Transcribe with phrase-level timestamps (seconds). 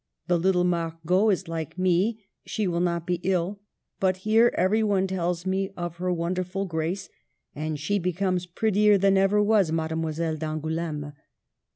[0.25, 3.59] The little Margot is like me: she will not be ill.
[3.99, 7.07] But here every one tells me of her won derful grace,
[7.53, 11.13] and she becomes prettier than ever was Mademoiselle d'Angouleme."